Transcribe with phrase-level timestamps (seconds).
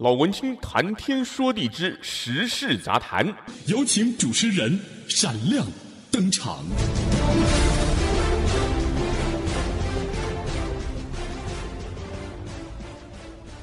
[0.00, 3.22] 老文青谈天说地之时事杂谈，
[3.66, 5.62] 有请主持人闪亮
[6.10, 6.64] 登场。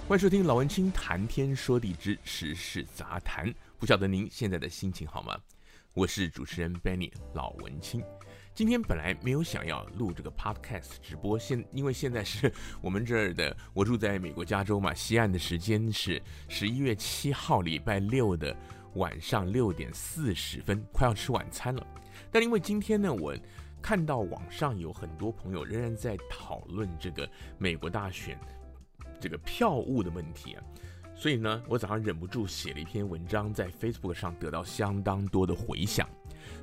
[0.08, 3.52] 欢迎收听老文青谈天说地之时事杂谈。
[3.80, 5.36] 不晓得您现在的心情好吗？
[5.96, 8.00] 我是主持人 Benny 老文青。
[8.58, 12.52] 今天本来没有想要录这个 podcast 直播，现因为现在是
[12.82, 16.20] 我们这儿的，我住在美国加州嘛，西岸的时间是
[16.50, 18.58] 十一月七号礼拜六的
[18.96, 21.86] 晚上六点四十分，快要吃晚餐了。
[22.32, 23.32] 但因为今天呢，我
[23.80, 28.40] 看到网上有很多朋友仍然在讨论这个美国大选
[29.20, 30.64] 这个票务的问题啊，
[31.16, 36.10] 所以呢，我早上忍不住写了一篇文章，在 Facebook 上得到相当多的回响。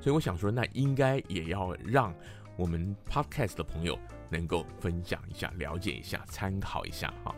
[0.00, 2.14] 所以我想说，那应该也要让
[2.56, 3.98] 我们 Podcast 的朋友
[4.30, 7.34] 能够分享一下、了解一下、参考一下哈。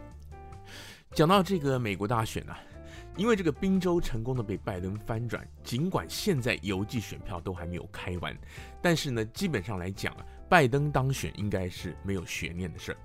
[1.13, 2.55] 讲到这个美国大选呢、
[3.17, 8.37] 因为这个宾州成功的被拜登翻转，尽管现在邮寄选票都还没有开完，
[8.83, 12.99] 但是呢，基本上来讲啊，拜登当选应该是没有悬念的事儿。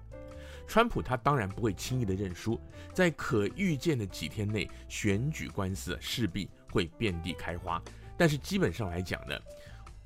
[0.67, 2.59] 川普他当然不会轻易的认输，
[2.93, 7.81] 在可预见的几天内，选举官司势必会遍地开花。
[8.21, 9.35] 但是基本上来讲呢，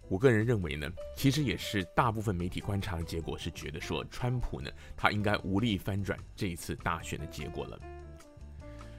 [0.07, 7.77] 我个人认为呢，其实也是大部分媒体观察的结果是觉得说，川普呢，他应该无力翻转这一次大选的结果了。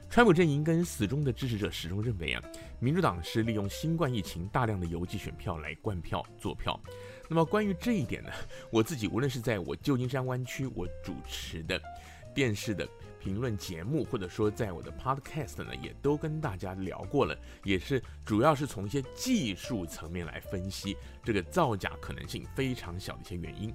[0.07, 2.43] 川普阵营跟死忠的支持者始终认为啊，
[2.79, 6.79] 民主党是利用新冠疫情大量的邮寄选票来灌票做票。
[7.27, 8.29] 那么关于这一点呢，
[8.71, 11.81] 我自己无论是在我旧金山湾区我主持的
[12.37, 12.87] 电视的。
[13.19, 23.73] 评论节目，或者说在我的 podcast 呢，也都跟大家聊过了，也是主要是从一些技术层面来分析这个造假可能性非常小的一些原因。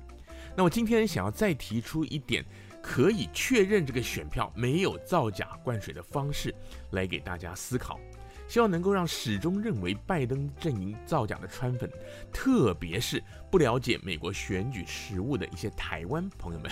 [0.56, 2.42] 那我今天想要再提出一点
[2.80, 6.54] 可以确认这个选票没有造假灌水的方式
[6.92, 8.00] 来给大家思考，
[8.48, 11.90] 希望能够让始终认为拜登阵营造假的川粉，
[12.32, 16.70] 特别是不了解美国选举实务的一些台湾朋友们，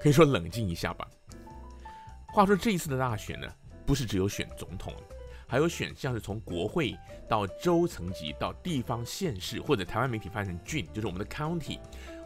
[0.00, 1.06] 可以说冷静一下吧。
[2.32, 3.46] 话说这一次的大选呢，
[3.84, 4.94] 不是只有选总统，
[5.46, 6.96] 还有选像是从国会
[7.28, 11.78] 到州层级到地方县市，或者台湾媒体翻译成郡，就是我们的 county。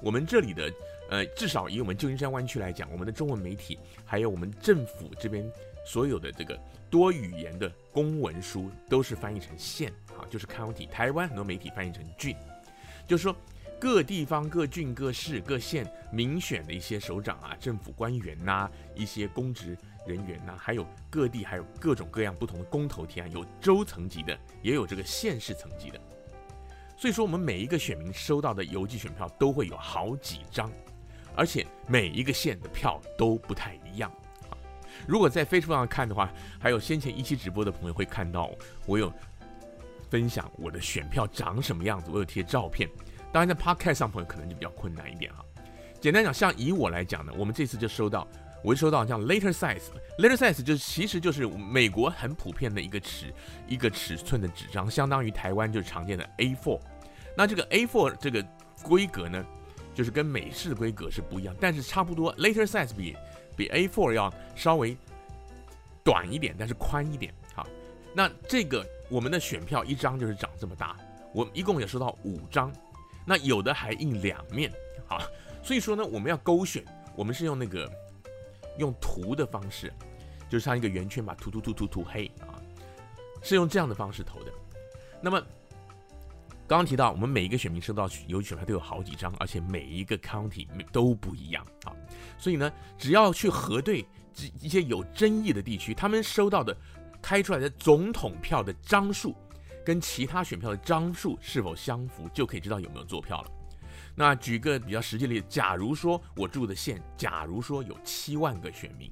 [0.02, 0.70] 我们这里的
[1.08, 5.50] 呃，至少以我们旧金山湾区来讲，我们的中文媒体还有我们政府这边
[5.86, 6.58] 所有的这个
[6.90, 10.86] 多语言的公文书都是翻译成县啊，就是 county。
[10.88, 12.36] 台湾很多媒体翻译成郡，
[13.06, 13.34] 就是说
[13.80, 19.76] 各地方、各郡、各市、各县民选的一些首长啊、政府官员呐、一些公职。
[20.06, 25.98] 人员呐，还有各地还有各种各样不同的公投提案，有州层级的，也有这个县市层级的。
[26.94, 30.70] 所以说，我们每一个选民收到的邮寄选票都会有好几张，
[31.34, 34.12] 而且每一个县的票都不太一样。
[35.06, 36.30] 如果在 Facebook 上看的话，
[36.60, 38.50] 还有先前一期直播的朋友会看到
[38.84, 39.10] 我有
[40.10, 42.86] 分享我的选票长什么样子，我有贴照片。
[43.34, 45.44] 当然，在 Podcast 上朋友可能就比较困难一点哈。
[46.00, 48.24] 简单讲，像以我来讲呢，我们这次就收到。
[48.62, 53.34] 我就收到像 letter size，letter size 就是其实就是美国很普遍的一个尺
[53.66, 56.80] 一个尺寸的纸张，相当于台湾就是常见的 A4。
[57.36, 58.42] 那这个 A4 这个
[58.84, 59.44] 规格呢，
[59.94, 63.16] 就是跟美式的规格是不一样，但是差不多 letter size 比
[63.56, 64.96] 比 A4 要稍微
[66.04, 67.34] 短一点，但是宽一点。
[67.52, 67.66] 好，
[68.14, 70.96] 那这个我们的选票一张就是长这么大，
[71.34, 72.72] 我一共也收到五张，
[73.26, 74.72] 那有的还印两面。
[75.06, 75.20] 好，
[75.62, 77.90] 所以说呢，我们要勾选，我们是用那个。
[78.76, 79.88] 用涂的方式，
[80.50, 82.58] 就是像一个圆圈把涂涂涂涂涂黑啊，
[83.40, 84.52] 是用这样的方式投的。
[85.20, 85.40] 那么
[86.66, 91.94] 刚刚提到，我们每一个选民收到邮寄选票都有好几张，而且每一个 county 都不一样啊。
[92.36, 92.68] 所以呢，
[92.98, 94.04] 只要去核对
[94.34, 96.76] 这一些有争议的地区，他们收到的
[97.22, 99.36] 开出来的总统票的张数
[99.84, 103.50] 跟其他选票的张数是否相符，就可以知道有没有作票了。
[104.16, 109.10] 那举个比较实际的例子，假如说我住的县，假如说有七万个选民，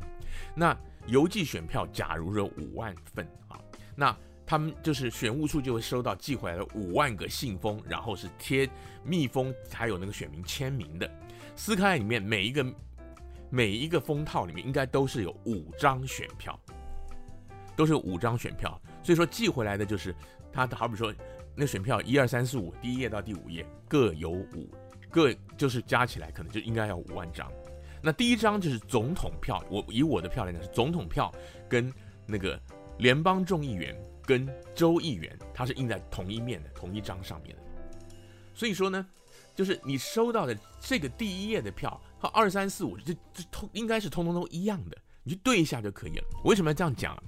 [0.55, 3.59] 那邮寄选票假如说五万份啊，
[3.97, 4.17] 那
[4.47, 8.69] 他们就是选务处就会收到寄回来的五万个信封，然后是贴
[9.03, 11.11] 密封，还有那个选民签名的，
[11.57, 12.75] 撕开里面每一个
[13.51, 16.59] 每一个封套里面应该都是有五张选票，
[17.75, 20.15] 都是五张选票，所以说寄回来的就是
[20.53, 21.13] 他好比说
[21.55, 24.71] 那选票一二三四五，第一页到第五页各有五。
[25.11, 27.53] 各就是加起来可能就应该要五万张，
[28.01, 31.31] 那第一张就是总统票，我以我的票来讲是总统票
[31.69, 31.93] 跟
[32.27, 32.59] 那个
[32.97, 33.95] 联邦众议员
[34.25, 37.63] 跟州议员，它是印在同一面的同一张上面的，
[38.55, 39.07] 所以说呢，
[39.55, 46.25] 就是你收到的这个第一页的票和二三四五这这通应该是通通都一样的，你去对一下就可以了。
[46.45, 47.23] 为什么要这样讲？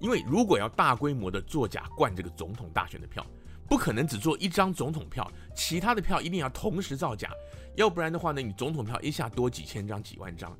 [0.00, 3.24] 因为如果要大规模的作假灌这个总统大选的票，
[3.68, 7.30] 不可能只做一张总统票，其他的票一定要同时造假，
[7.74, 10.56] 要不然的话呢，你总统票一下多几千张、几万张，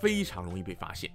[0.00, 1.10] 非常容易被发现。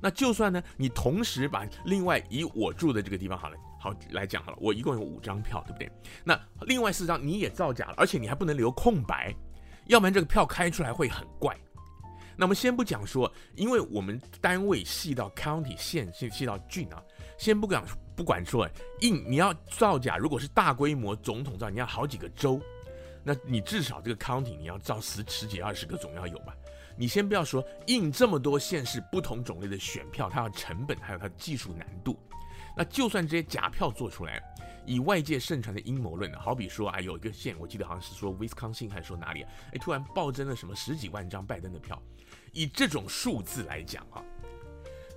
[0.00, 5.90] 那就算呢，你同时把另外以我住的这个地方好了，好来讲好了，我一共有五张票，对不对？
[6.22, 9.34] 那另外四张你也造假了，而且你还不能留空白，
[9.86, 11.56] 要不然这个票开出来会很怪。
[12.38, 17.02] 那我们先不讲说，因为我们单位细到 county 县，细细到郡啊，
[17.38, 17.84] 先不讲
[18.14, 18.68] 不管说，
[19.00, 22.60] 印你要造假，如果是大规模总统造，你要好几个州，
[23.22, 26.56] 那你至少这个 county 你要造十十几二十个总要有吧？
[26.96, 32.18] 你先不要说印这么多县市不同种类的选票，它要成本还有它的技术难度。
[32.74, 34.42] 那就算这些假票做出来，
[34.86, 42.00] 以外界盛传的阴谋论呢，好比说啊，有一个县，我记得好像是说威斯康星还是说哪里啊，哎，突然暴增了什么十几万张拜登的票。
[42.52, 44.22] 以这种数字来讲啊，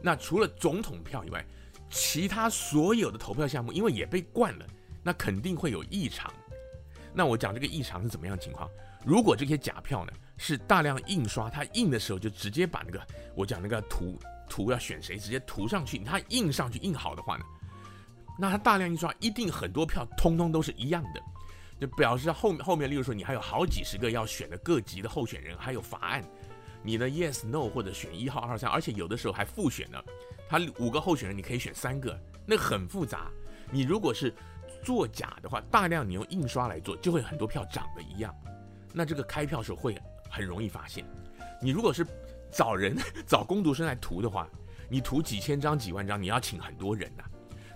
[0.01, 1.45] 那除了总统票以外，
[1.89, 4.65] 其他所有的投票项目因为也被灌了，
[5.03, 6.31] 那肯定会有异常。
[7.13, 8.69] 那我讲这个异常是怎么样的情况？
[9.05, 13.01] 如果这些假票呢是大量印刷，它印的时候就直接把那个
[13.33, 17.45] 我讲那个图图要选谁直接涂上去，它印上去印好的话呢，
[18.37, 21.21] 那它大量印刷一定很多票通通都是一样的，
[21.79, 26.23] 就表示后面后面，例如说你还有好几十个要选的各级的候选人，还有法案，
[26.81, 30.01] 你的 yes no 或者选一号、二号、三，而且有的时候还复选呢，
[30.47, 33.29] 他五个候选人你可以选三个，那很复杂。
[33.71, 34.33] 你如果是
[34.83, 38.33] 作假的话，大量你用印刷来做，就会很多票长得一样。
[38.93, 39.95] 那这个开票时候会
[40.29, 41.05] 很容易发现。
[41.61, 42.05] 你如果是
[42.51, 42.97] 找人
[43.27, 44.47] 找工读生来涂的话，
[44.89, 47.23] 你涂几千张几万张，你要请很多人呐、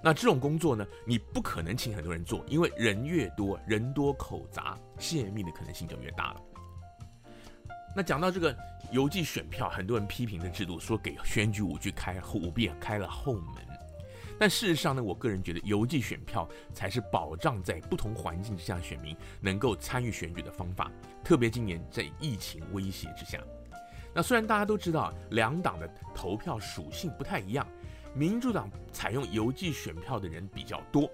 [0.01, 6.41] 那这种工作呢，你不可能请很多人做，因为人越多，人多口杂，泄密的可能性就越大了。
[7.95, 8.55] 那讲到这个
[8.91, 13.63] 邮寄选票，很多人批评的制度，说给选举舞弊开舞弊开了后门。
[14.39, 20.91] 但事实上呢，我个人觉得邮寄选票才是保障在不同环境之下选民能够参与选举的方法。
[21.23, 23.39] 特别今年在疫情威胁之下，
[24.13, 27.65] 那虽然大家都知道两党的投票属性不太一样，
[28.15, 31.09] 民主党采用邮寄选票的人比较多，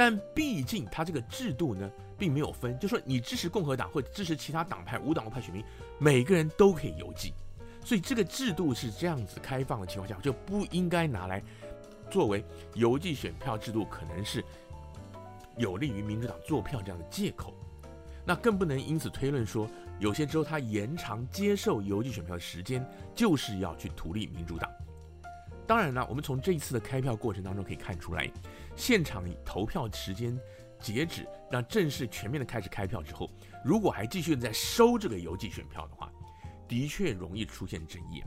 [0.00, 5.62] 但毕竟它这个制度呢，并没有分，就说你支持共和党或者支持其他党派无党派选民，
[5.98, 7.34] 每个人都可以邮寄。
[7.84, 11.42] 所以这个制度是这样子开放的情况下，就不应该拿来。
[12.10, 12.42] 作为
[12.72, 14.42] 邮寄选票制度，可能是
[15.58, 17.52] 有利于民主党做票这样的借口，
[18.24, 19.68] 那更不能因此推论说，
[19.98, 22.82] 有些州他延长接受邮寄选票的时间，
[23.14, 24.70] 就是要去图利民主党。
[25.70, 28.28] 当然了，我们从这一次的开票过程当中可以看出来，
[28.74, 30.36] 现场投票时间
[30.80, 33.30] 截止，那正式全面的开始开票之后，
[33.64, 36.10] 如果还继续在收这个邮寄选票的话，
[36.66, 38.20] 的确容易出现争议。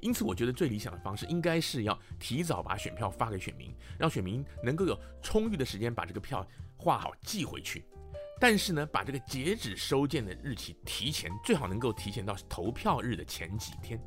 [0.00, 6.46] 因此，我觉得最理想的方式应该是要提早把选票发给选民，让选民能够有充裕的时间把这个票
[6.76, 7.86] 画好寄回去。
[8.38, 13.98] 但是呢，把这个截止收件的日期提前，最好能够提前到投票日的前几天。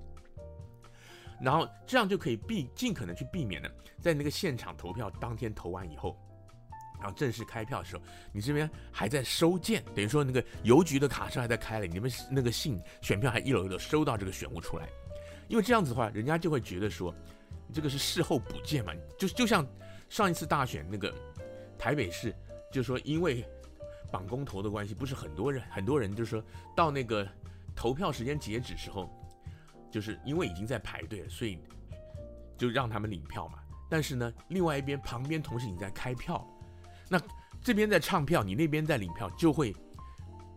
[1.41, 6.17] 然后这样就可以避尽可能去避免呢，在那个现场投票当天投完以后，
[6.99, 8.01] 然后正式开票的时候，
[8.31, 14.87] 你这边还在收件，等于说那个邮局的卡车还在开了，你们那个信选票还一楼一楼收到这个选务出来。
[15.47, 17.13] 因为这样子的话，人家就会觉得说，
[17.71, 19.67] 这个是事后补件嘛，就就像
[20.09, 21.13] 上一次大选那个
[21.77, 22.33] 台北市，
[22.71, 23.45] 就是说因为
[24.11, 26.43] 绑公投的关系，不是很多人很多人就是说
[26.75, 27.27] 到那个
[27.75, 29.07] 投票时间截止时候，
[29.95, 31.57] 就是因为已经在排队了，所以
[32.57, 33.59] 就让他们领票嘛。
[33.89, 36.45] 但是呢，另外一边旁边同时已经在开票，
[37.07, 37.17] 那
[37.63, 39.73] 这边在唱票，你那边在领票，就会。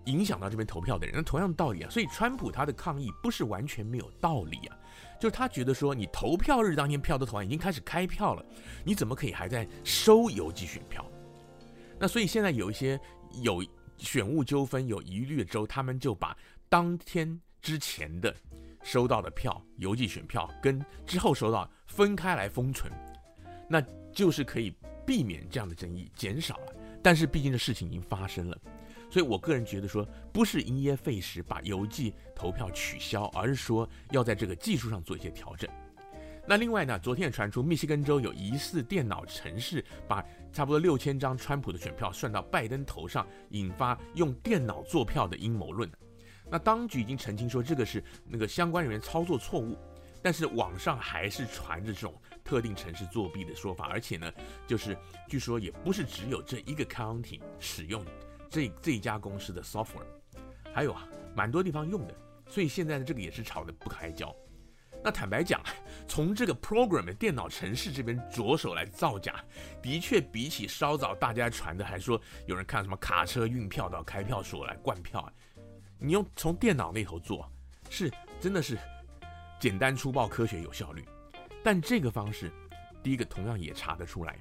[0.05, 4.79] 影响到这边投票的人，那同样的道理啊，所以川普他的抗议不是完全没有道理啊，
[5.21, 8.43] 就是他觉得说，你投票日当天票都投完，已经开始开票了，
[8.85, 11.05] 你怎么可以还在收邮寄选票？
[11.99, 12.99] 那所以现在有一些
[13.43, 13.63] 有
[13.99, 16.35] 选务纠纷、有疑虑的州，他们就把
[16.71, 18.35] 当天之前的
[18.83, 22.93] 收到的票、邮寄选票跟之后收到分开来封存，
[23.69, 23.83] 那
[24.13, 24.75] 就是可以
[25.07, 26.75] 避免这样的争议减少了。
[27.03, 28.59] 但是毕竟这事情已经发生了。
[29.11, 35.71] 所以我个人觉得说，不是因噎废食把邮寄投票取消，而是说要在这个技术上做一些调整。
[36.47, 45.91] 那另外呢，昨天也传出密西根州有疑似电脑程式把差不多六千张川普的选票算到拜登头上，引发用电脑作票的阴谋论。
[46.51, 49.77] 那当局已经澄清说这个是那个相关人员操作错误，
[50.23, 52.15] 但是网上还是传着这种
[52.45, 54.33] 特定城市作弊的说法，而且呢，
[54.67, 54.97] 就是
[55.29, 58.05] 据说也不是只有这一个 county 使用。
[58.51, 60.07] 这这一家公司的 software，
[60.73, 62.15] 还有啊，蛮多地方用的，
[62.49, 64.35] 所以现在的这个也是吵得不可开交。
[65.05, 65.63] 那坦白讲，
[66.09, 69.45] 从这个 program 的电脑程式这边着手来造假，
[69.83, 75.31] 的确比起稍早大家传的，还说有人看什么卡车运票到开票所来灌票，
[75.99, 77.51] 你用从电脑那头做，
[77.91, 78.79] 是真的是
[79.59, 81.05] 简单粗暴、科学有效率。
[81.65, 82.53] 但这个方式，
[83.03, 84.39] 第一个同样也查得出来，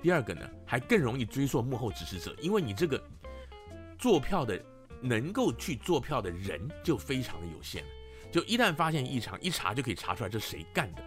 [0.00, 3.02] 第二个呢，还更容易追溯幕后指使者，因为你这个
[3.98, 4.64] 做票的
[5.00, 7.84] 能够去做票的人就非常的有限。
[8.30, 11.02] 就一旦发现异常，一查就可以查出来这是谁干的。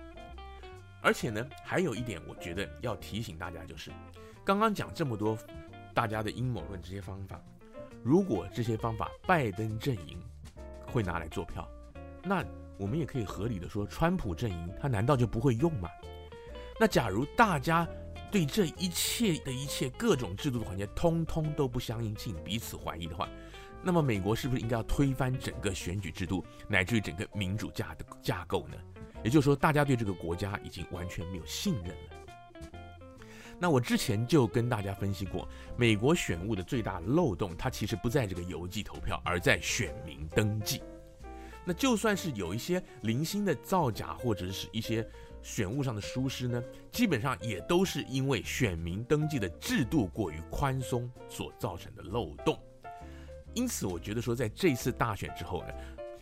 [1.01, 3.91] 而且呢，还有一点，我觉得要提醒大家，就是
[4.43, 5.37] 刚刚讲这么多
[5.93, 7.41] 大家的阴谋论这些方法，
[8.03, 10.17] 如果这些方法拜登阵营
[10.87, 11.67] 会拿来做票，
[12.23, 12.43] 那
[12.77, 15.89] 我们也可以合理的说，川普阵营他难道就不会用吗？
[16.79, 17.87] 那假如大家
[18.31, 23.27] 对这一切的一切各种制度的环节通通都不相信，彼此怀疑的话，
[23.83, 28.77] 那么，美国是不是应该要推翻整个选举制度，乃至于整个民主架的架构呢？
[29.23, 32.18] 也就是说，大家对这个国家已经完全没有信任了。
[33.59, 40.81] 那我之前就跟大家分析过，美国选务的最大漏洞，它其实不在这个邮寄投票，而在选民登记。
[41.65, 45.07] 那就算是有一些零星的造假，或者是一些
[45.43, 52.57] 选务上的疏失呢，基本上也都是因为选民登记的制度过于宽松所造成的漏洞。
[53.53, 55.73] 因此，我觉得说，在这次大选之后呢，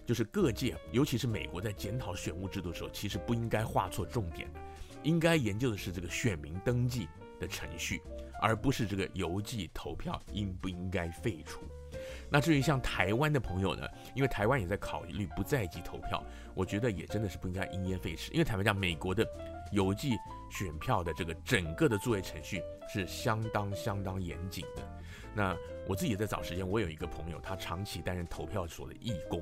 [0.06, 4.60] 就是各界，尤其是美国，在检讨选务制度的时候，其实不应该画错重点的，
[5.03, 7.08] 应该研究的是这个选民登记
[7.39, 8.01] 的程序，
[8.41, 11.62] 而不是这个邮寄投票应不应该废除。
[12.29, 19.25] 那至于像台湾的朋友呢，因为台湾也在考虑不在籍投票，我觉得也真的是不应该因噎废食，因为坦白讲，美国的
[19.72, 20.15] 邮寄
[20.51, 24.82] 选票的这个整个的作业程序是相当相当严谨的。
[25.34, 25.56] 那
[25.88, 29.41] 我自己也在找时间，我有一个朋友，他长期担任投票所的义工，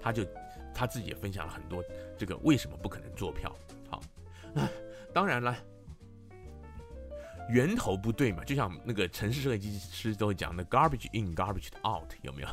[0.00, 0.24] 他就
[0.74, 1.82] 他自己也分享了很多
[2.16, 3.54] 这个为什么不可能做票。
[3.90, 4.00] 好，
[4.54, 4.68] 那
[5.12, 5.56] 当然了，
[7.52, 12.48] 源头不对嘛，就像那个城市设计师都会讲的 garbage in garbage out，有没有？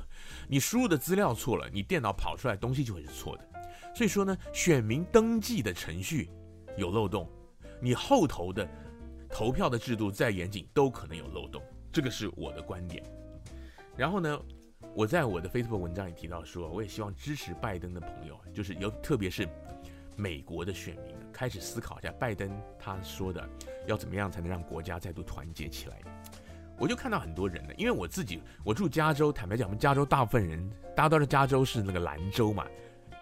[0.45, 3.49] 你输入的资料错了，你电脑跑出来东西就会是错的。
[3.95, 6.29] 所以说呢，选民登记的程序
[6.75, 7.29] 有漏洞，
[7.81, 8.69] 你后头的
[9.29, 11.63] 投票的制度再严谨，都可能有漏洞。
[11.93, 13.01] 这个是我的观点，
[13.95, 14.37] 然后呢，
[14.93, 19.47] 我在我的 Facebook 文章里提到说，我也希望支持拜登的朋友，就是有特别是
[20.19, 23.47] 美国的选民，开始思考一下拜登他说的
[23.87, 25.97] 要怎么样才能让国家再度团结起来。
[26.77, 32.67] 我就看到很多人呢，因为我自己我住加州，坦白讲，我们加州大部分人，大家都知道加州是那个蓝州嘛，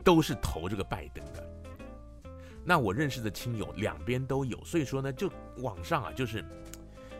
[0.03, 1.43] 都是投这个拜登的。
[2.65, 6.43] 那我认识的亲友两边都有，所以说呢，就网上啊，就是。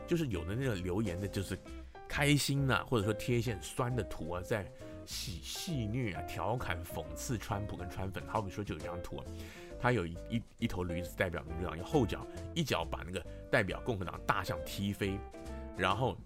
[0.07, 1.59] 就是有的那个留言的，就是
[2.07, 4.65] 开心呐、啊，或者说贴一些酸的图啊，在
[5.05, 8.23] 戏戏谑啊、调侃、讽刺川普跟川粉。
[8.25, 9.25] 好比说，就有一张图啊，
[9.79, 15.17] 他有一一一头驴子代表民主党，用后脚一脚把那个代表共和党大象踢飞，
[15.77, 16.17] 然后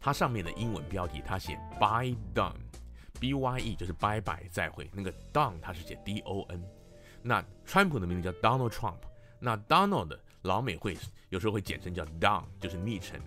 [0.00, 6.62] 它上面的英文标题他写 by done，BYE 就是拜拜再会，那个 done 他是写 D O N，
[7.22, 8.98] 那川普的名字叫 Donald Trump，
[9.38, 10.18] 那 Donald。
[10.42, 10.96] 老美会
[11.30, 13.20] 有时候会简称叫 Don，就是昵称，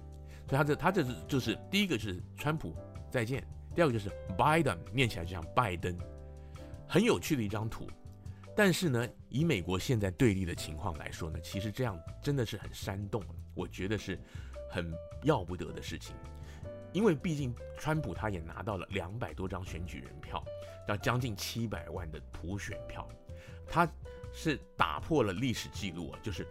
[0.47, 2.73] 所以他这他这是就是第一个是川普
[3.11, 5.95] 再见，第二个就是 Biden，念起来就像拜登，
[6.87, 7.85] 很有趣的一张图。
[8.63, 13.19] 但是呢，以美国现在对立的情况来说呢，其实这样真的是很煽动，
[13.55, 14.19] 我觉得是
[14.69, 16.15] 很要不得的事情，
[16.93, 20.43] 因为毕竟川普他也拿到了两百多张选举人票，
[20.87, 23.09] 到将近七百万的普选票，
[23.67, 23.91] 他
[24.31, 26.47] 是打破了历史记录啊，就是。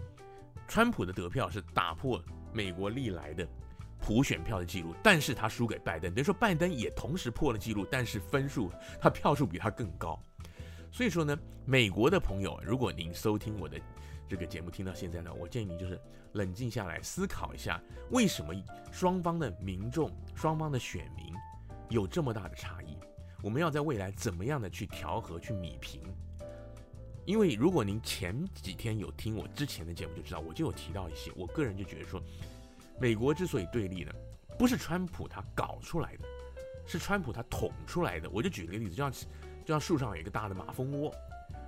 [0.67, 2.21] 川普的得票是打破
[2.53, 3.47] 美国历来的
[4.01, 8.69] 普选票的记录，但是他输给拜登，等于说拜登也同时破了记录，但是分数
[9.01, 10.21] 他票数比他更高。
[10.93, 13.81] 所以说呢，美国的朋友，如果您收听我的
[14.29, 16.01] 这个节目听到现在呢，我建议你就是
[16.33, 17.81] 冷静下来思考一下，
[18.11, 18.55] 为什么
[18.91, 21.33] 双方的民众、双方的选民
[21.89, 22.97] 有这么大的差异？
[23.43, 26.03] 我们要在未来怎么样的去调和、去弭平？
[27.25, 31.31] 因为如果您前几天有听我之前的节目，就知道我就有提到一些。
[31.37, 32.21] 我个人就觉得说，
[32.99, 34.13] 美国之所以对立呢，
[34.59, 36.25] 不是川普他搞出来的，
[36.87, 38.29] 是川普他捅出来的。
[38.31, 39.13] 我就举个例子，就像
[39.71, 41.15] 就像树上有一个大的马蜂窝，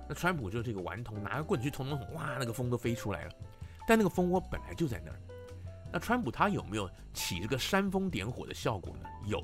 [0.09, 3.31] 那川普就这个顽童拿个棍子去捅捅捅，哇，那个蜂都飞出来了。
[3.87, 5.17] 但那个蜂窝本来就在那儿，
[5.89, 9.07] 那川普他有没有起这个煽风点火的效果呢？
[9.25, 9.41] 有，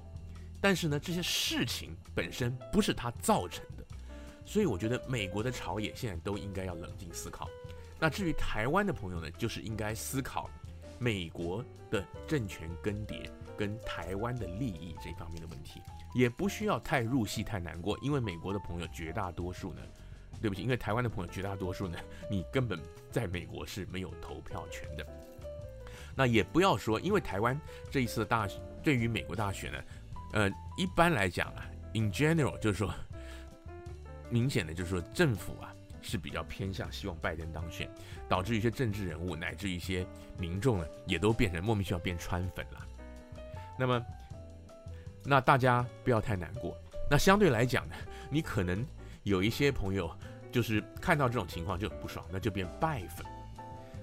[0.60, 3.86] 但是呢，这些事情本身不是他造成的。
[4.46, 7.48] 所以我觉得美国的朝野现在都应该要冷静思考。
[7.98, 10.50] 那至于台湾的朋友呢，就是应该思考
[10.98, 13.25] 美国的政权更迭
[13.58, 15.82] 跟台湾的利益这方面的问题，
[16.13, 19.82] 也不需要太入戏太难过，因为美国的朋友绝大多数呢
[20.42, 21.98] 对不起，因为台湾的朋友绝大多数呢，
[22.30, 22.80] 你根本
[23.12, 25.06] 在美国是没有投票权的。
[26.16, 27.60] 那也不要说，因为台湾
[27.92, 29.78] 这一次的大选，对于美国大选呢，
[30.34, 32.94] 呃，一般来讲啊，in general 就是说，
[34.30, 37.89] 明显的就是说政府啊是比较偏向希望拜登当选，
[38.28, 40.06] 导致一些政治人物乃至一些
[40.38, 42.88] 民众呢，也都变成莫名其妙变川粉了。
[43.78, 44.06] 那么，
[45.29, 46.75] 那大家不要太难过。
[47.07, 47.95] 那相对来讲呢，
[48.31, 48.83] 你可能
[49.21, 50.09] 有一些朋友
[50.51, 53.24] 就是看到这种情况就很不爽，那就变拜粉。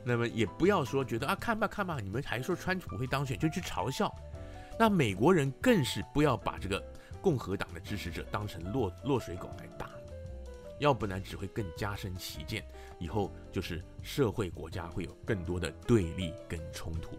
[0.04, 4.14] 那么也不要说觉得啊，看吧看吧，你们还说川普会当选，就去嘲笑。
[4.78, 6.80] 那美国人更是不要把这个
[7.20, 9.90] 共和党的支持者当成落落水狗来打，
[10.78, 12.64] 要不然只会更加深歧见，
[13.00, 17.18] 以后就是社会国家会有更多的对立跟冲突。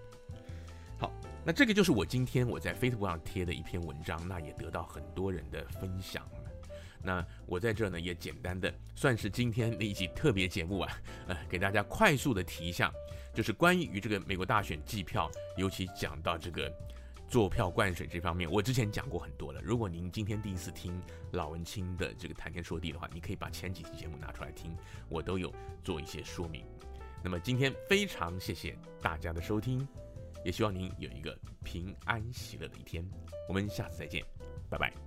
[0.97, 1.11] 好，
[1.47, 6.29] 那这个就是我今天我在 Facebook 上贴的一篇文章，那也得到很多人的分享。
[7.01, 12.91] 那我在这呢，也简单的算是今天的一集特别节目啊，呃，给大家快速的提一下，
[13.33, 16.69] 就是关于这个美国大选计票，尤其讲到这个
[17.29, 19.61] 作票灌水这方面，我之前讲过很多了。
[19.63, 21.01] 如果您今天第一次听
[21.31, 24.75] 老文青的这个谈天说地的话，你可以把前几期节目拿出来听，
[25.07, 25.49] 我都有
[25.81, 26.65] 做一些说明。
[27.23, 29.87] 那么今天非常谢谢大家的收听，
[30.43, 33.05] 也希望您有一个平安喜乐的一天。
[33.47, 34.23] 我们下次再见，
[34.69, 35.06] 拜拜。